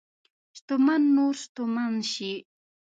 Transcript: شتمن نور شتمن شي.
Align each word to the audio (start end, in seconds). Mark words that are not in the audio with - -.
شتمن 0.57 1.01
نور 1.15 1.33
شتمن 1.41 1.91
شي. 2.11 2.33